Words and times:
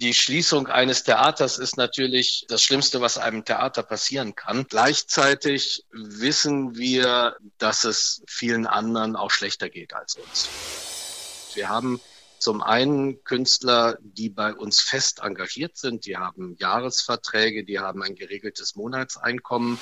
Die 0.00 0.14
Schließung 0.14 0.68
eines 0.68 1.02
Theaters 1.02 1.58
ist 1.58 1.76
natürlich 1.76 2.46
das 2.48 2.62
Schlimmste, 2.62 3.00
was 3.00 3.18
einem 3.18 3.44
Theater 3.44 3.82
passieren 3.82 4.36
kann. 4.36 4.64
Gleichzeitig 4.68 5.84
wissen 5.90 6.76
wir, 6.76 7.36
dass 7.58 7.82
es 7.82 8.22
vielen 8.28 8.68
anderen 8.68 9.16
auch 9.16 9.32
schlechter 9.32 9.68
geht 9.68 9.94
als 9.94 10.14
uns. 10.14 10.48
Wir 11.54 11.68
haben 11.68 12.00
zum 12.38 12.62
einen 12.62 13.24
Künstler, 13.24 13.98
die 14.00 14.30
bei 14.30 14.54
uns 14.54 14.80
fest 14.80 15.18
engagiert 15.20 15.76
sind, 15.76 16.06
die 16.06 16.16
haben 16.16 16.54
Jahresverträge, 16.60 17.64
die 17.64 17.80
haben 17.80 18.04
ein 18.04 18.14
geregeltes 18.14 18.76
Monatseinkommen. 18.76 19.80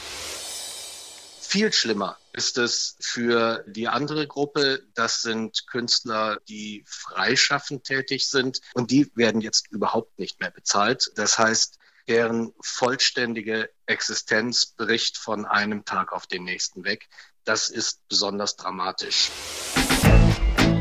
Viel 1.49 1.73
schlimmer 1.73 2.19
ist 2.33 2.59
es 2.59 2.97
für 3.01 3.65
die 3.69 3.87
andere 3.87 4.27
Gruppe. 4.27 4.83
Das 4.95 5.23
sind 5.23 5.69
Künstler, 5.69 6.41
die 6.49 6.85
freischaffend 6.87 7.85
tätig 7.85 8.29
sind 8.29 8.61
und 8.75 8.91
die 8.91 9.11
werden 9.15 9.41
jetzt 9.41 9.71
überhaupt 9.71 10.19
nicht 10.19 10.41
mehr 10.41 10.51
bezahlt. 10.51 11.13
Das 11.15 11.39
heißt, 11.39 11.79
deren 12.09 12.53
vollständige 12.61 13.71
Existenz 13.87 14.67
bricht 14.67 15.19
von 15.19 15.47
einem 15.47 15.85
Tag 15.85 16.13
auf 16.13 16.27
den 16.27 16.43
nächsten 16.43 16.85
weg. 16.85 17.09
Das 17.45 17.71
ist 17.71 18.01
besonders 18.09 18.57
dramatisch. 18.57 19.31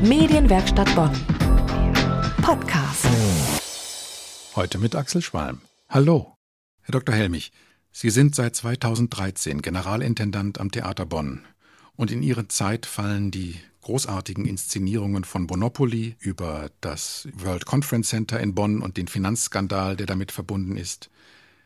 Medienwerkstatt 0.02 0.94
Bonn. 0.95 1.13
Podcast. 2.41 3.05
Heute 4.55 4.80
mit 4.80 4.95
Axel 4.95 5.22
Schwalm. 5.22 5.61
Hallo. 5.89 6.38
Herr 6.81 6.94
Dr. 6.94 7.13
Helmich, 7.13 7.52
Sie 7.98 8.09
sind 8.09 8.35
seit 8.35 8.58
2013 8.58 9.62
Generalintendant 9.62 10.59
am 10.59 10.70
Theater 10.70 11.05
Bonn. 11.05 11.45
Und 11.95 12.12
in 12.12 12.23
Ihre 12.23 12.49
Zeit 12.49 12.86
fallen 12.86 13.31
die 13.31 13.55
großartigen 13.84 14.44
Inszenierungen 14.44 15.23
von 15.23 15.44
Monopoly 15.44 16.17
über 16.20 16.70
das 16.81 17.30
World 17.31 17.66
Conference 17.66 18.09
Center 18.09 18.38
in 18.41 18.53
Bonn 18.53 18.81
und 18.81 18.98
den 18.98 19.08
Finanzskandal, 19.08 19.95
der 19.95 20.08
damit 20.08 20.34
verbunden 20.34 20.76
ist, 20.76 21.09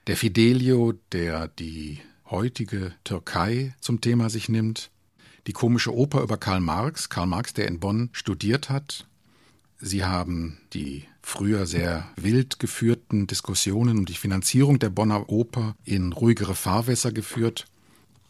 der 0.06 0.18
Fidelio, 0.18 0.94
der 1.14 1.48
die 1.48 2.00
heutige 2.30 2.94
Türkei 3.04 3.74
zum 3.82 4.00
Thema 4.00 4.30
sich 4.30 4.50
nimmt, 4.50 4.92
die 5.48 5.54
komische 5.54 5.96
Oper 5.96 6.22
über 6.22 6.38
Karl 6.38 6.60
Marx, 6.60 7.10
Karl 7.10 7.26
Marx, 7.26 7.56
der 7.56 7.68
in 7.68 7.80
Bonn 7.80 8.10
studiert 8.12 8.70
hat. 8.70 9.08
Sie 9.82 10.04
haben 10.04 10.60
die 10.74 11.08
früher 11.22 11.66
sehr 11.66 12.12
wild 12.18 12.60
geführten 12.60 13.28
Diskussionen 13.28 14.00
um 14.00 14.06
die 14.06 14.14
Finanzierung 14.14 14.78
der 14.78 14.90
Bonner 14.90 15.30
Oper 15.30 15.76
in 15.86 16.12
ruhigere 16.12 16.56
Fahrwässer 16.56 17.14
geführt. 17.14 17.66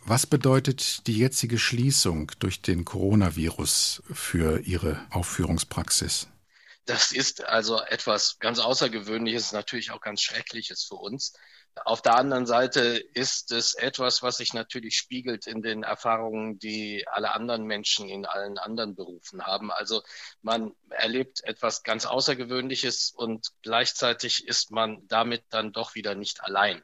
Was 0.05 0.27
bedeutet 0.27 1.08
die 1.08 1.17
jetzige 1.17 1.58
Schließung 1.58 2.31
durch 2.39 2.61
den 2.61 2.86
Coronavirus 2.86 4.03
für 4.11 4.59
Ihre 4.59 5.02
Aufführungspraxis? 5.09 6.27
Das 6.86 7.11
ist 7.11 7.44
also 7.44 7.81
etwas 7.81 8.38
ganz 8.39 8.59
Außergewöhnliches, 8.59 9.52
natürlich 9.52 9.92
auch 9.92 10.02
ganz 10.02 10.22
Schreckliches 10.22 10.83
für 10.83 10.95
uns. 10.95 11.33
Auf 11.86 12.02
der 12.02 12.16
anderen 12.16 12.46
Seite 12.46 12.82
ist 13.14 13.52
es 13.52 13.74
etwas, 13.74 14.22
was 14.24 14.38
sich 14.38 14.54
natürlich 14.54 14.98
spiegelt 14.98 15.48
in 15.48 15.62
den 15.62 15.84
Erfahrungen, 15.84 16.60
die 16.60 17.08
alle 17.08 17.34
anderen 17.34 17.66
Menschen 17.66 18.10
in 18.10 18.26
allen 18.26 18.58
anderen 18.58 18.96
Berufen 18.96 19.46
haben. 19.46 19.72
Also 19.72 20.02
man 20.42 20.74
erlebt 20.90 21.44
etwas 21.44 21.84
ganz 21.84 22.06
Außergewöhnliches 22.06 23.12
und 23.16 23.48
gleichzeitig 23.62 24.48
ist 24.48 24.72
man 24.72 25.08
damit 25.08 25.44
dann 25.50 25.72
doch 25.72 25.96
wieder 25.96 26.16
nicht 26.16 26.44
allein. 26.44 26.84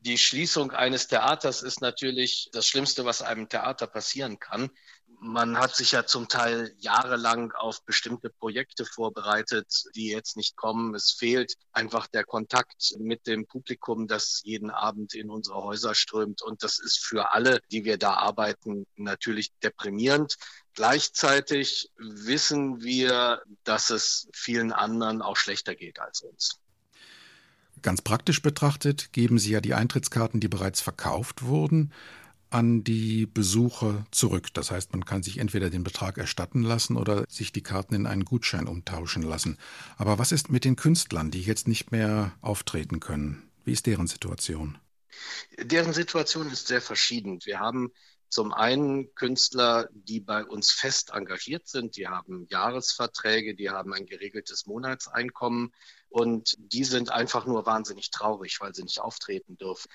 Die 0.00 0.18
Schließung 0.18 0.70
eines 0.70 1.08
Theaters 1.08 1.62
ist 1.62 1.80
natürlich 1.80 2.50
das 2.52 2.68
Schlimmste, 2.68 3.04
was 3.04 3.22
einem 3.22 3.48
Theater 3.48 3.86
passieren 3.86 4.38
kann 4.38 4.70
man 5.20 5.58
hat 5.58 5.74
sich 5.74 5.92
ja 5.92 6.06
zum 6.06 6.28
Teil 6.28 6.74
jahrelang 6.78 7.52
auf 7.52 7.84
bestimmte 7.84 8.30
Projekte 8.30 8.84
vorbereitet, 8.84 9.84
die 9.94 10.08
jetzt 10.08 10.36
nicht 10.36 10.56
kommen. 10.56 10.94
Es 10.94 11.12
fehlt 11.12 11.54
einfach 11.72 12.06
der 12.06 12.24
Kontakt 12.24 12.94
mit 12.98 13.26
dem 13.26 13.46
Publikum, 13.46 14.06
das 14.06 14.40
jeden 14.44 14.70
Abend 14.70 15.14
in 15.14 15.30
unsere 15.30 15.62
Häuser 15.62 15.94
strömt. 15.94 16.42
Und 16.42 16.62
das 16.62 16.78
ist 16.78 16.98
für 16.98 17.32
alle, 17.32 17.60
die 17.70 17.84
wir 17.84 17.98
da 17.98 18.14
arbeiten, 18.14 18.86
natürlich 18.96 19.50
deprimierend. 19.62 20.36
Gleichzeitig 20.74 21.90
wissen 21.96 22.82
wir, 22.82 23.42
dass 23.64 23.90
es 23.90 24.28
vielen 24.32 24.72
anderen 24.72 25.22
auch 25.22 25.36
schlechter 25.36 25.74
geht 25.74 25.98
als 25.98 26.20
uns. 26.20 26.60
Ganz 27.82 28.02
praktisch 28.02 28.42
betrachtet 28.42 29.12
geben 29.12 29.38
Sie 29.38 29.52
ja 29.52 29.60
die 29.60 29.74
Eintrittskarten, 29.74 30.40
die 30.40 30.48
bereits 30.48 30.80
verkauft 30.80 31.42
wurden, 31.42 31.92
an 32.50 32.84
die 32.84 33.26
Besucher 33.26 34.06
zurück. 34.10 34.52
Das 34.54 34.70
heißt, 34.70 34.92
man 34.92 35.04
kann 35.04 35.22
sich 35.22 35.38
entweder 35.38 35.70
den 35.70 35.84
Betrag 35.84 36.18
erstatten 36.18 36.62
lassen 36.62 36.96
oder 36.96 37.24
sich 37.28 37.52
die 37.52 37.62
Karten 37.62 37.94
in 37.94 38.06
einen 38.06 38.24
Gutschein 38.24 38.66
umtauschen 38.66 39.22
lassen. 39.22 39.58
Aber 39.96 40.18
was 40.18 40.32
ist 40.32 40.50
mit 40.50 40.64
den 40.64 40.76
Künstlern, 40.76 41.30
die 41.30 41.42
jetzt 41.42 41.68
nicht 41.68 41.92
mehr 41.92 42.32
auftreten 42.40 43.00
können? 43.00 43.50
Wie 43.64 43.72
ist 43.72 43.86
deren 43.86 44.06
Situation? 44.06 44.78
Deren 45.58 45.92
Situation 45.92 46.50
ist 46.50 46.68
sehr 46.68 46.80
verschieden. 46.80 47.40
Wir 47.44 47.58
haben 47.58 47.90
zum 48.30 48.52
einen 48.52 49.14
Künstler, 49.14 49.88
die 49.92 50.20
bei 50.20 50.44
uns 50.44 50.70
fest 50.70 51.10
engagiert 51.14 51.66
sind, 51.66 51.96
die 51.96 52.08
haben 52.08 52.46
Jahresverträge, 52.50 53.54
die 53.54 53.70
haben 53.70 53.94
ein 53.94 54.04
geregeltes 54.04 54.66
Monatseinkommen 54.66 55.72
und 56.10 56.54
die 56.58 56.84
sind 56.84 57.10
einfach 57.10 57.46
nur 57.46 57.64
wahnsinnig 57.64 58.10
traurig, 58.10 58.60
weil 58.60 58.74
sie 58.74 58.82
nicht 58.82 59.00
auftreten 59.00 59.56
dürfen. 59.56 59.88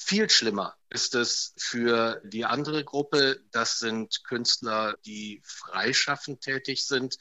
Viel 0.00 0.30
schlimmer 0.30 0.76
ist 0.90 1.16
es 1.16 1.54
für 1.58 2.22
die 2.24 2.44
andere 2.44 2.84
Gruppe. 2.84 3.40
Das 3.50 3.80
sind 3.80 4.22
Künstler, 4.22 4.96
die 5.04 5.42
freischaffend 5.44 6.40
tätig 6.40 6.86
sind, 6.86 7.16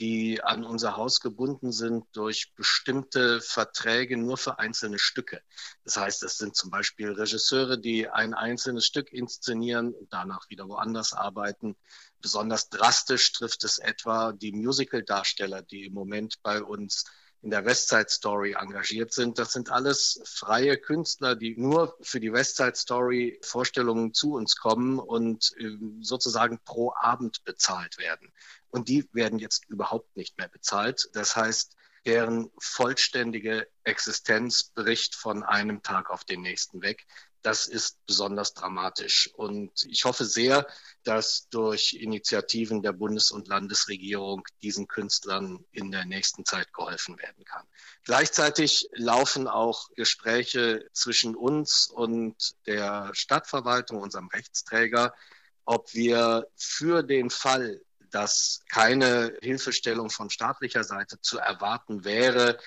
die 0.00 0.42
an 0.42 0.64
unser 0.64 0.96
Haus 0.96 1.20
gebunden 1.20 1.72
sind 1.72 2.06
durch 2.12 2.54
bestimmte 2.54 3.42
Verträge 3.42 4.16
nur 4.16 4.38
für 4.38 4.58
einzelne 4.58 4.98
Stücke. 4.98 5.42
Das 5.84 5.98
heißt, 5.98 6.22
es 6.22 6.38
sind 6.38 6.56
zum 6.56 6.70
Beispiel 6.70 7.12
Regisseure, 7.12 7.78
die 7.78 8.08
ein 8.08 8.32
einzelnes 8.32 8.86
Stück 8.86 9.12
inszenieren 9.12 9.92
und 9.92 10.10
danach 10.10 10.48
wieder 10.48 10.66
woanders 10.66 11.12
arbeiten. 11.12 11.76
Besonders 12.22 12.70
drastisch 12.70 13.30
trifft 13.32 13.62
es 13.62 13.78
etwa 13.78 14.32
die 14.32 14.52
Musical-Darsteller, 14.52 15.62
die 15.62 15.84
im 15.84 15.92
Moment 15.92 16.42
bei 16.42 16.62
uns 16.62 17.04
in 17.42 17.50
der 17.50 17.64
Westside 17.64 18.08
Story 18.08 18.54
engagiert 18.58 19.12
sind. 19.12 19.38
Das 19.38 19.52
sind 19.52 19.70
alles 19.70 20.20
freie 20.24 20.76
Künstler, 20.78 21.34
die 21.34 21.56
nur 21.56 21.96
für 22.00 22.20
die 22.20 22.32
Westside 22.32 22.76
Story 22.76 23.38
Vorstellungen 23.42 24.14
zu 24.14 24.34
uns 24.34 24.56
kommen 24.56 25.00
und 25.00 25.52
ähm, 25.58 25.98
sozusagen 26.02 26.60
pro 26.64 26.92
Abend 26.96 27.44
bezahlt 27.44 27.98
werden. 27.98 28.32
Und 28.70 28.88
die 28.88 29.08
werden 29.12 29.40
jetzt 29.40 29.68
überhaupt 29.68 30.16
nicht 30.16 30.38
mehr 30.38 30.48
bezahlt. 30.48 31.10
Das 31.14 31.34
heißt, 31.34 31.76
deren 32.04 32.50
vollständige 32.58 33.68
Existenz 33.84 34.64
bricht 34.64 35.14
von 35.14 35.42
einem 35.42 35.82
Tag 35.82 36.10
auf 36.10 36.24
den 36.24 36.42
nächsten 36.42 36.82
weg. 36.82 37.06
Das 37.42 37.66
ist 37.66 37.98
besonders 38.06 38.54
dramatisch. 38.54 39.30
Und 39.34 39.84
ich 39.84 40.04
hoffe 40.04 40.24
sehr, 40.24 40.66
dass 41.02 41.48
durch 41.48 41.94
Initiativen 41.94 42.82
der 42.82 42.92
Bundes- 42.92 43.32
und 43.32 43.48
Landesregierung 43.48 44.46
diesen 44.62 44.86
Künstlern 44.86 45.64
in 45.72 45.90
der 45.90 46.04
nächsten 46.04 46.44
Zeit 46.44 46.72
geholfen 46.72 47.18
werden 47.18 47.44
kann. 47.44 47.66
Gleichzeitig 48.04 48.88
laufen 48.92 49.48
auch 49.48 49.88
Gespräche 49.96 50.88
zwischen 50.92 51.34
uns 51.34 51.88
und 51.88 52.54
der 52.66 53.10
Stadtverwaltung, 53.12 54.00
unserem 54.00 54.28
Rechtsträger, 54.28 55.12
ob 55.64 55.92
wir 55.94 56.46
für 56.56 57.02
den 57.02 57.30
Fall, 57.30 57.80
dass 58.12 58.62
keine 58.68 59.36
Hilfestellung 59.42 60.10
von 60.10 60.30
staatlicher 60.30 60.84
Seite 60.84 61.20
zu 61.20 61.38
erwarten 61.38 62.04
wäre, 62.04 62.58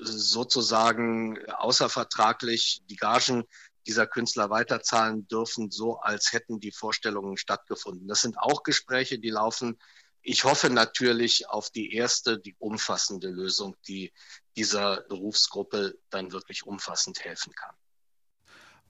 sozusagen 0.00 1.38
außervertraglich 1.48 2.82
die 2.88 2.96
Gagen 2.96 3.44
dieser 3.86 4.06
Künstler 4.06 4.50
weiterzahlen 4.50 5.26
dürfen, 5.28 5.70
so 5.70 5.98
als 5.98 6.32
hätten 6.32 6.60
die 6.60 6.72
Vorstellungen 6.72 7.38
stattgefunden. 7.38 8.06
Das 8.06 8.20
sind 8.20 8.38
auch 8.38 8.62
Gespräche, 8.62 9.18
die 9.18 9.30
laufen. 9.30 9.78
Ich 10.20 10.44
hoffe 10.44 10.68
natürlich 10.68 11.48
auf 11.48 11.70
die 11.70 11.94
erste, 11.94 12.38
die 12.38 12.54
umfassende 12.58 13.28
Lösung, 13.28 13.76
die 13.86 14.12
dieser 14.56 15.02
Berufsgruppe 15.02 15.98
dann 16.10 16.32
wirklich 16.32 16.66
umfassend 16.66 17.24
helfen 17.24 17.54
kann. 17.54 17.74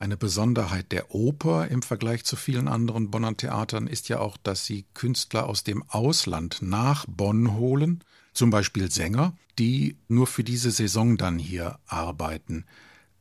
Eine 0.01 0.17
Besonderheit 0.17 0.93
der 0.93 1.13
Oper 1.13 1.67
im 1.69 1.83
Vergleich 1.83 2.25
zu 2.25 2.37
vielen 2.37 2.69
anderen 2.69 3.11
Bonner 3.11 3.37
Theatern 3.37 3.89
ist 3.89 4.09
ja 4.09 4.21
auch, 4.21 4.37
dass 4.37 4.65
sie 4.65 4.87
Künstler 4.95 5.47
aus 5.47 5.65
dem 5.65 5.83
Ausland 5.89 6.59
nach 6.61 7.05
Bonn 7.09 7.57
holen, 7.57 8.05
zum 8.33 8.51
Beispiel 8.51 8.93
Sänger, 8.93 9.37
die 9.59 9.97
nur 10.07 10.29
für 10.29 10.45
diese 10.45 10.71
Saison 10.71 11.17
dann 11.17 11.41
hier 11.41 11.81
arbeiten. 11.87 12.65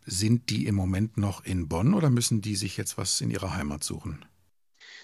Sind 0.05 0.51
die 0.51 0.67
im 0.67 0.75
Moment 0.75 1.17
noch 1.17 1.43
in 1.43 1.67
Bonn 1.67 1.95
oder 1.95 2.11
müssen 2.11 2.41
die 2.41 2.55
sich 2.55 2.77
jetzt 2.77 2.97
was 2.99 3.21
in 3.21 3.31
ihrer 3.31 3.55
Heimat 3.55 3.83
suchen? 3.83 4.23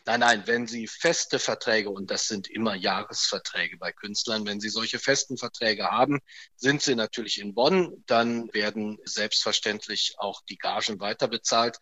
Nein, 0.06 0.20
nein, 0.20 0.44
wenn 0.48 0.68
Sie 0.68 0.88
feste 0.88 1.40
Verträge, 1.40 1.90
und 1.90 2.12
das 2.12 2.28
sind 2.28 2.50
immer 2.50 2.76
Jahresverträge 2.76 3.78
bei 3.78 3.94
Künstlern, 3.94 4.46
wenn 4.46 4.60
Sie 4.60 4.68
solche 4.68 5.00
festen 5.00 5.38
Verträge 5.38 5.92
haben, 5.92 6.20
sind 6.58 6.82
Sie 6.82 6.96
natürlich 6.96 7.40
in 7.40 7.54
Bonn, 7.54 8.04
dann 8.06 8.54
werden 8.54 8.98
selbstverständlich 9.06 10.16
auch 10.18 10.42
die 10.50 10.58
Gagen 10.58 11.00
weiterbezahlt. 11.00 11.78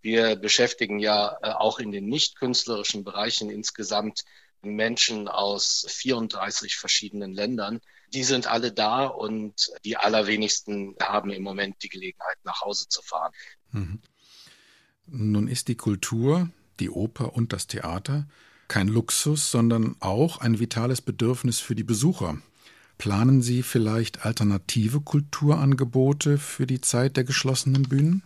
Wir 0.00 0.36
beschäftigen 0.36 0.98
ja 1.00 1.36
äh, 1.42 1.50
auch 1.50 1.78
in 1.78 1.92
den 1.92 2.06
nicht 2.06 2.36
künstlerischen 2.36 3.04
Bereichen 3.04 3.50
insgesamt 3.50 4.24
Menschen 4.62 5.28
aus 5.28 5.86
34 5.88 6.76
verschiedenen 6.76 7.32
Ländern. 7.32 7.80
Die 8.14 8.24
sind 8.24 8.46
alle 8.46 8.72
da 8.72 9.04
und 9.04 9.70
die 9.84 9.98
allerwenigsten 9.98 10.96
haben 11.00 11.30
im 11.30 11.42
Moment 11.42 11.82
die 11.82 11.88
Gelegenheit, 11.90 12.38
nach 12.44 12.62
Hause 12.62 12.88
zu 12.88 13.02
fahren. 13.02 13.32
Mhm. 13.72 14.00
Nun 15.06 15.46
ist 15.46 15.68
die 15.68 15.76
Kultur, 15.76 16.50
die 16.80 16.90
Oper 16.90 17.34
und 17.34 17.52
das 17.52 17.66
Theater 17.66 18.26
kein 18.68 18.88
Luxus, 18.88 19.50
sondern 19.50 19.96
auch 20.00 20.40
ein 20.40 20.58
vitales 20.58 21.00
Bedürfnis 21.00 21.60
für 21.60 21.74
die 21.74 21.84
Besucher. 21.84 22.38
Planen 22.98 23.42
Sie 23.42 23.62
vielleicht 23.62 24.24
alternative 24.24 25.00
Kulturangebote 25.00 26.38
für 26.38 26.66
die 26.66 26.80
Zeit 26.80 27.16
der 27.16 27.24
geschlossenen 27.24 27.84
Bühnen? 27.84 28.22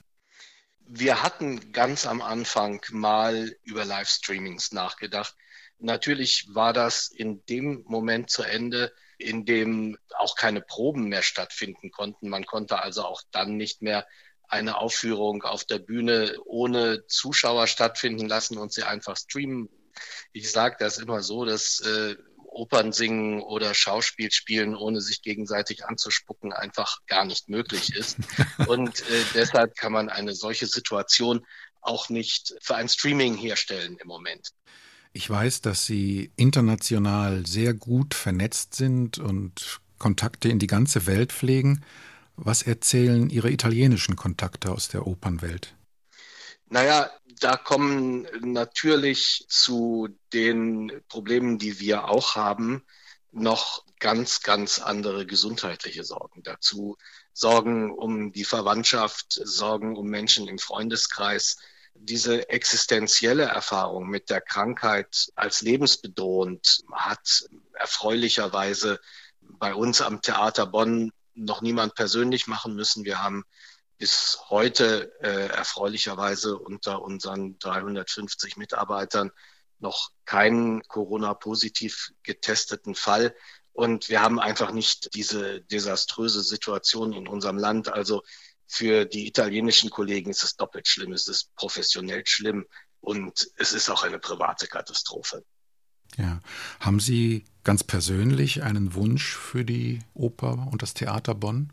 Wir 0.86 1.22
hatten 1.22 1.72
ganz 1.72 2.06
am 2.06 2.22
Anfang 2.22 2.80
mal 2.90 3.54
über 3.64 3.84
Livestreamings 3.84 4.72
nachgedacht. 4.72 5.36
Natürlich 5.78 6.48
war 6.52 6.72
das 6.72 7.08
in 7.08 7.44
dem 7.46 7.84
Moment 7.86 8.30
zu 8.30 8.42
Ende, 8.42 8.92
in 9.18 9.44
dem 9.44 9.96
auch 10.18 10.36
keine 10.36 10.60
Proben 10.60 11.08
mehr 11.08 11.22
stattfinden 11.22 11.90
konnten. 11.90 12.28
Man 12.28 12.44
konnte 12.44 12.82
also 12.82 13.04
auch 13.04 13.22
dann 13.30 13.56
nicht 13.56 13.82
mehr 13.82 14.06
eine 14.50 14.76
Aufführung 14.78 15.42
auf 15.42 15.64
der 15.64 15.78
Bühne 15.78 16.36
ohne 16.44 17.06
Zuschauer 17.06 17.66
stattfinden 17.66 18.28
lassen 18.28 18.58
und 18.58 18.72
sie 18.72 18.82
einfach 18.82 19.16
streamen. 19.16 19.68
Ich 20.32 20.50
sage 20.50 20.76
das 20.78 20.98
immer 20.98 21.22
so, 21.22 21.44
dass 21.44 21.80
äh, 21.80 22.16
Opern 22.52 22.92
singen 22.92 23.40
oder 23.40 23.74
Schauspiel 23.74 24.30
spielen, 24.32 24.74
ohne 24.74 25.00
sich 25.00 25.22
gegenseitig 25.22 25.84
anzuspucken, 25.84 26.52
einfach 26.52 26.98
gar 27.06 27.24
nicht 27.24 27.48
möglich 27.48 27.94
ist. 27.94 28.18
Und 28.66 29.00
äh, 29.00 29.24
deshalb 29.34 29.76
kann 29.76 29.92
man 29.92 30.08
eine 30.08 30.34
solche 30.34 30.66
Situation 30.66 31.46
auch 31.80 32.08
nicht 32.08 32.54
für 32.60 32.74
ein 32.74 32.88
Streaming 32.88 33.36
herstellen 33.36 33.96
im 34.00 34.08
Moment. 34.08 34.50
Ich 35.12 35.28
weiß, 35.28 35.60
dass 35.60 35.86
Sie 35.86 36.32
international 36.36 37.46
sehr 37.46 37.74
gut 37.74 38.14
vernetzt 38.14 38.74
sind 38.74 39.18
und 39.18 39.80
Kontakte 39.98 40.48
in 40.48 40.58
die 40.58 40.68
ganze 40.68 41.06
Welt 41.06 41.32
pflegen. 41.32 41.84
Was 42.42 42.62
erzählen 42.62 43.28
Ihre 43.28 43.50
italienischen 43.50 44.16
Kontakte 44.16 44.72
aus 44.72 44.88
der 44.88 45.06
Opernwelt? 45.06 45.74
Naja, 46.70 47.10
da 47.38 47.58
kommen 47.58 48.26
natürlich 48.40 49.44
zu 49.46 50.08
den 50.32 51.02
Problemen, 51.08 51.58
die 51.58 51.80
wir 51.80 52.08
auch 52.08 52.36
haben, 52.36 52.82
noch 53.30 53.84
ganz, 53.98 54.40
ganz 54.40 54.78
andere 54.78 55.26
gesundheitliche 55.26 56.02
Sorgen 56.02 56.42
dazu. 56.42 56.96
Sorgen 57.34 57.90
um 57.90 58.32
die 58.32 58.44
Verwandtschaft, 58.44 59.38
Sorgen 59.44 59.94
um 59.94 60.06
Menschen 60.06 60.48
im 60.48 60.58
Freundeskreis. 60.58 61.58
Diese 61.94 62.48
existenzielle 62.48 63.44
Erfahrung 63.44 64.08
mit 64.08 64.30
der 64.30 64.40
Krankheit 64.40 65.30
als 65.34 65.60
lebensbedrohend 65.60 66.84
hat 66.90 67.44
erfreulicherweise 67.74 68.98
bei 69.42 69.74
uns 69.74 70.00
am 70.00 70.22
Theater 70.22 70.66
Bonn 70.66 71.12
noch 71.34 71.62
niemand 71.62 71.94
persönlich 71.94 72.46
machen 72.46 72.74
müssen. 72.74 73.04
Wir 73.04 73.22
haben 73.22 73.44
bis 73.98 74.40
heute 74.48 75.12
äh, 75.20 75.48
erfreulicherweise 75.48 76.58
unter 76.58 77.02
unseren 77.02 77.58
350 77.58 78.56
Mitarbeitern 78.56 79.30
noch 79.78 80.10
keinen 80.24 80.82
Corona-positiv 80.82 82.10
getesteten 82.22 82.94
Fall. 82.94 83.34
Und 83.72 84.08
wir 84.08 84.20
haben 84.22 84.40
einfach 84.40 84.72
nicht 84.72 85.14
diese 85.14 85.62
desaströse 85.62 86.42
Situation 86.42 87.12
in 87.12 87.28
unserem 87.28 87.58
Land. 87.58 87.92
Also 87.92 88.22
für 88.66 89.04
die 89.04 89.26
italienischen 89.26 89.90
Kollegen 89.90 90.30
ist 90.30 90.44
es 90.44 90.56
doppelt 90.56 90.86
schlimm, 90.86 91.12
es 91.12 91.28
ist 91.28 91.54
professionell 91.56 92.22
schlimm 92.24 92.66
und 93.00 93.50
es 93.56 93.72
ist 93.72 93.90
auch 93.90 94.04
eine 94.04 94.18
private 94.18 94.66
Katastrophe. 94.66 95.44
Ja. 96.16 96.40
Haben 96.80 97.00
Sie 97.00 97.44
ganz 97.64 97.84
persönlich 97.84 98.62
einen 98.62 98.94
Wunsch 98.94 99.36
für 99.36 99.64
die 99.64 100.00
Oper 100.14 100.68
und 100.70 100.82
das 100.82 100.94
Theater 100.94 101.34
Bonn? 101.34 101.72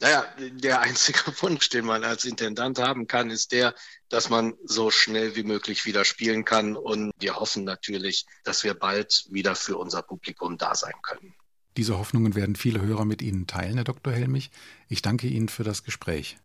Naja, 0.00 0.24
der 0.38 0.80
einzige 0.80 1.20
Wunsch, 1.42 1.68
den 1.68 1.84
man 1.84 2.04
als 2.04 2.24
Intendant 2.24 2.78
haben 2.78 3.06
kann, 3.06 3.30
ist 3.30 3.52
der, 3.52 3.74
dass 4.08 4.28
man 4.28 4.54
so 4.64 4.90
schnell 4.90 5.36
wie 5.36 5.44
möglich 5.44 5.84
wieder 5.86 6.04
spielen 6.04 6.44
kann. 6.44 6.76
Und 6.76 7.12
wir 7.20 7.36
hoffen 7.36 7.64
natürlich, 7.64 8.26
dass 8.44 8.64
wir 8.64 8.74
bald 8.74 9.26
wieder 9.30 9.54
für 9.54 9.76
unser 9.76 10.02
Publikum 10.02 10.58
da 10.58 10.74
sein 10.74 10.94
können. 11.02 11.34
Diese 11.76 11.98
Hoffnungen 11.98 12.34
werden 12.34 12.56
viele 12.56 12.82
Hörer 12.82 13.04
mit 13.04 13.22
Ihnen 13.22 13.46
teilen, 13.46 13.76
Herr 13.76 13.84
Dr. 13.84 14.12
Helmich. 14.12 14.50
Ich 14.88 15.00
danke 15.00 15.26
Ihnen 15.26 15.48
für 15.48 15.64
das 15.64 15.84
Gespräch. 15.84 16.36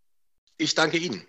Ich 0.57 0.73
danke 0.73 0.97
Ihnen. 0.97 1.25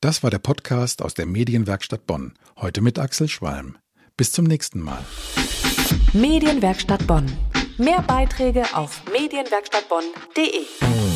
Das 0.00 0.22
war 0.22 0.30
der 0.30 0.38
Podcast 0.38 1.02
aus 1.02 1.14
der 1.14 1.26
Medienwerkstatt 1.26 2.06
Bonn. 2.06 2.34
Heute 2.56 2.80
mit 2.80 2.98
Axel 2.98 3.28
Schwalm. 3.28 3.78
Bis 4.16 4.32
zum 4.32 4.46
nächsten 4.46 4.80
Mal. 4.80 5.04
Medienwerkstatt 6.14 7.06
Bonn. 7.06 7.30
Mehr 7.76 8.00
Beiträge 8.00 8.64
auf 8.74 9.02
medienwerkstattbonn.de. 9.12 11.15